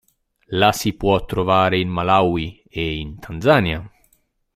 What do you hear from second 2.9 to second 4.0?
in Tanzania.